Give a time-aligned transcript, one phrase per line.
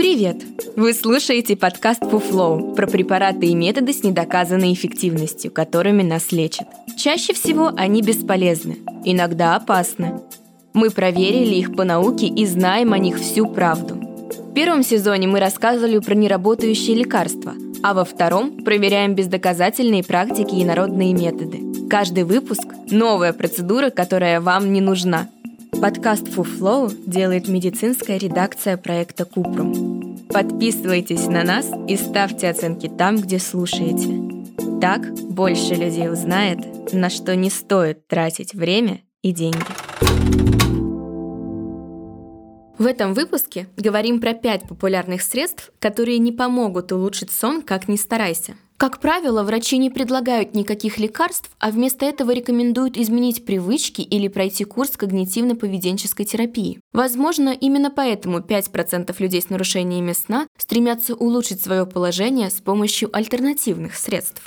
[0.00, 0.42] Привет!
[0.76, 6.68] Вы слушаете подкаст Фуфлоу про препараты и методы с недоказанной эффективностью, которыми нас лечат.
[6.96, 10.22] Чаще всего они бесполезны, иногда опасны.
[10.72, 13.96] Мы проверили их по науке и знаем о них всю правду.
[13.96, 20.64] В первом сезоне мы рассказывали про неработающие лекарства, а во втором проверяем бездоказательные практики и
[20.64, 21.60] народные методы.
[21.90, 25.28] Каждый выпуск– новая процедура, которая вам не нужна–
[25.80, 30.18] Подкаст Фуфлоу делает медицинская редакция проекта Купрум.
[30.28, 34.78] Подписывайтесь на нас и ставьте оценки там, где слушаете.
[34.78, 39.56] Так больше людей узнает, на что не стоит тратить время и деньги.
[42.78, 47.96] В этом выпуске говорим про пять популярных средств, которые не помогут улучшить сон, как ни
[47.96, 48.54] старайся.
[48.80, 54.64] Как правило, врачи не предлагают никаких лекарств, а вместо этого рекомендуют изменить привычки или пройти
[54.64, 56.80] курс когнитивно-поведенческой терапии.
[56.94, 63.96] Возможно, именно поэтому 5% людей с нарушениями сна стремятся улучшить свое положение с помощью альтернативных
[63.96, 64.42] средств.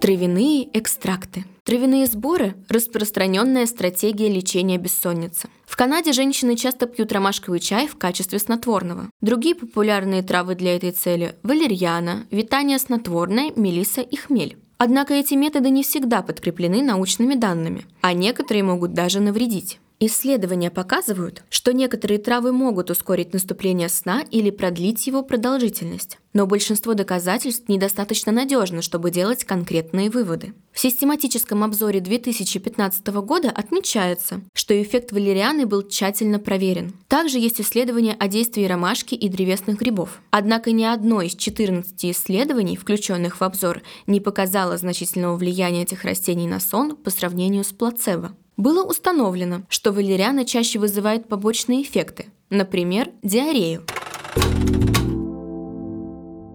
[0.00, 1.44] Травяные экстракты.
[1.68, 5.50] Травяные сборы– распространенная стратегия лечения бессонницы.
[5.66, 9.10] В Канаде женщины часто пьют ромашковый чай в качестве снотворного.
[9.20, 14.56] Другие популярные травы для этой цели– валерьяна, витание снотворное, мелиса и хмель.
[14.78, 19.78] Однако эти методы не всегда подкреплены научными данными, а некоторые могут даже навредить.
[20.00, 26.94] Исследования показывают, что некоторые травы могут ускорить наступление сна или продлить его продолжительность, но большинство
[26.94, 30.54] доказательств недостаточно надежно, чтобы делать конкретные выводы.
[30.70, 36.94] В систематическом обзоре 2015 года отмечается, что эффект валерианы был тщательно проверен.
[37.08, 40.22] Также есть исследования о действии ромашки и древесных грибов.
[40.30, 46.46] Однако ни одно из 14 исследований, включенных в обзор, не показало значительного влияния этих растений
[46.46, 48.36] на сон по сравнению с плацебо.
[48.58, 53.86] Было установлено, что валериана чаще вызывает побочные эффекты, например, диарею.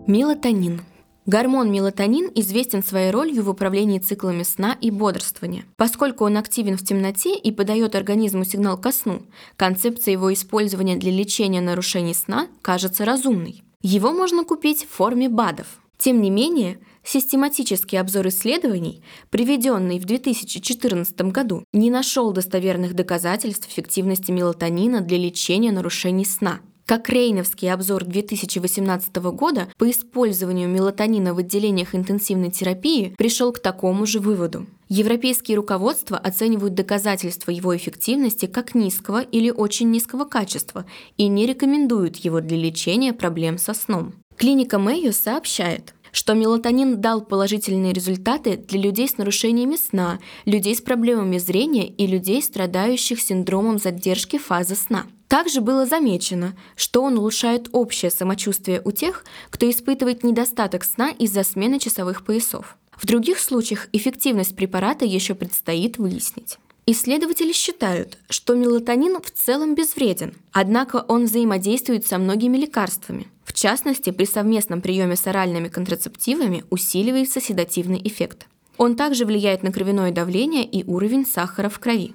[0.06, 0.82] Мелатонин.
[1.26, 5.64] Гормон мелатонин известен своей ролью в управлении циклами сна и бодрствования.
[5.78, 9.22] Поскольку он активен в темноте и подает организму сигнал ко сну,
[9.56, 13.64] концепция его использования для лечения нарушений сна кажется разумной.
[13.82, 15.68] Его можно купить в форме БАДов.
[15.98, 24.32] Тем не менее, Систематический обзор исследований, приведенный в 2014 году, не нашел достоверных доказательств эффективности
[24.32, 26.62] мелатонина для лечения нарушений сна.
[26.86, 34.06] Как Рейновский обзор 2018 года по использованию мелатонина в отделениях интенсивной терапии пришел к такому
[34.06, 34.66] же выводу.
[34.90, 40.86] Европейские руководства оценивают доказательства его эффективности как низкого или очень низкого качества
[41.18, 44.14] и не рекомендуют его для лечения проблем со сном.
[44.38, 50.82] Клиника Мэйо сообщает, что мелатонин дал положительные результаты для людей с нарушениями сна, людей с
[50.82, 55.08] проблемами зрения и людей, страдающих синдромом задержки фазы сна.
[55.28, 61.44] Также было замечено, что он улучшает общее самочувствие у тех, кто испытывает недостаток сна из-за
[61.44, 62.78] смены часовых поясов.
[62.96, 66.60] В других случаях эффективность препарата еще предстоит выяснить.
[66.86, 73.28] Исследователи считают, что мелатонин в целом безвреден, однако он взаимодействует со многими лекарствами.
[73.44, 78.48] В частности, при совместном приеме с оральными контрацептивами усиливается седативный эффект.
[78.78, 82.14] Он также влияет на кровяное давление и уровень сахара в крови.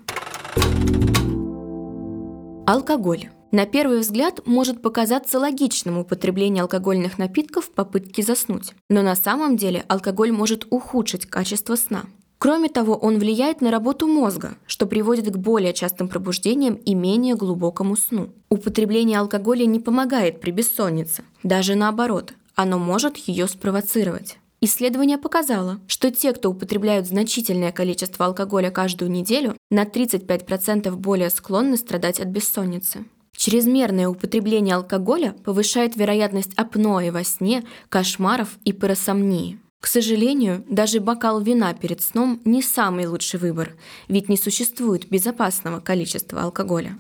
[2.67, 3.31] Алкоголь.
[3.51, 9.57] На первый взгляд может показаться логичным употребление алкогольных напитков в попытке заснуть, но на самом
[9.57, 12.05] деле алкоголь может ухудшить качество сна.
[12.39, 17.35] Кроме того, он влияет на работу мозга, что приводит к более частым пробуждениям и менее
[17.35, 18.31] глубокому сну.
[18.49, 24.39] Употребление алкоголя не помогает при бессоннице, даже наоборот, оно может ее спровоцировать.
[24.61, 31.77] Исследование показало, что те, кто употребляют значительное количество алкоголя каждую неделю, на 35% более склонны
[31.77, 33.05] страдать от бессонницы.
[33.37, 39.61] Чрезмерное употребление алкоголя повышает вероятность апноэ во сне, кошмаров и парасомнии.
[39.81, 43.77] К сожалению, даже бокал вина перед сном не самый лучший выбор,
[44.09, 46.99] ведь не существует безопасного количества алкоголя.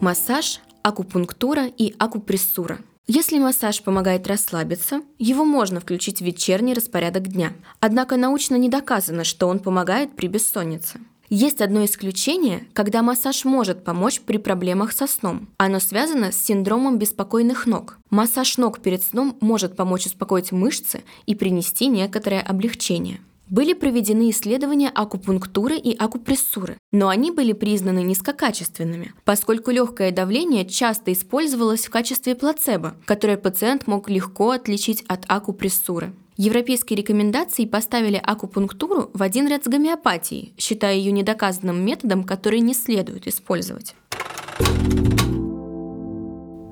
[0.00, 2.80] Массаж, акупунктура и акупрессура.
[3.06, 7.52] Если массаж помогает расслабиться, его можно включить в вечерний распорядок дня.
[7.80, 11.00] Однако научно не доказано, что он помогает при бессоннице.
[11.30, 15.48] Есть одно исключение, когда массаж может помочь при проблемах со сном.
[15.58, 17.98] Оно связано с синдромом беспокойных ног.
[18.10, 23.20] Массаж ног перед сном может помочь успокоить мышцы и принести некоторое облегчение.
[23.48, 31.12] Были проведены исследования акупунктуры и акупрессуры, но они были признаны низкокачественными, поскольку легкое давление часто
[31.12, 36.14] использовалось в качестве плацебо, которое пациент мог легко отличить от акупрессуры.
[36.36, 42.74] Европейские рекомендации поставили акупунктуру в один ряд с гомеопатией, считая ее недоказанным методом, который не
[42.74, 43.94] следует использовать.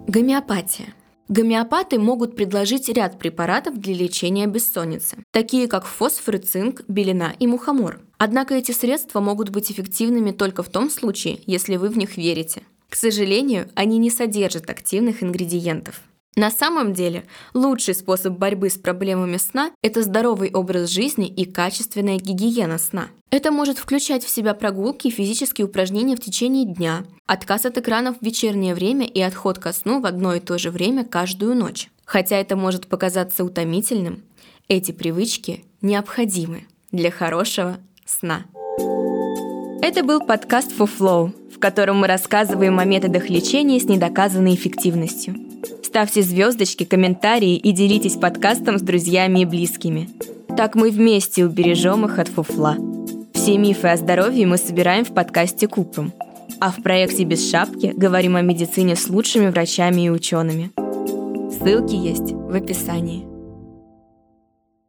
[0.08, 0.94] Гомеопатия.
[1.28, 8.00] Гомеопаты могут предложить ряд препаратов для лечения бессонницы, такие как фосфор, цинк, белина и мухомор.
[8.18, 12.62] Однако эти средства могут быть эффективными только в том случае, если вы в них верите.
[12.88, 16.02] К сожалению, они не содержат активных ингредиентов.
[16.34, 22.16] На самом деле, лучший способ борьбы с проблемами сна– это здоровый образ жизни и качественная
[22.16, 23.08] гигиена сна.
[23.30, 28.16] Это может включать в себя прогулки и физические упражнения в течение дня, отказ от экранов
[28.18, 31.90] в вечернее время и отход ко сну в одно и то же время каждую ночь.
[32.06, 34.22] Хотя это может показаться утомительным,
[34.68, 37.76] эти привычки необходимы для хорошего
[38.06, 38.44] сна.
[39.82, 45.51] Это был подкаст For Flow, в котором мы рассказываем о методах лечения с недоказанной эффективностью.
[45.92, 50.08] Ставьте звездочки, комментарии и делитесь подкастом с друзьями и близкими.
[50.56, 52.78] Так мы вместе убережем их от фуфла.
[53.34, 56.14] Все мифы о здоровье мы собираем в подкасте Купрум.
[56.60, 60.70] А в проекте «Без шапки» говорим о медицине с лучшими врачами и учеными.
[61.58, 63.31] Ссылки есть в описании.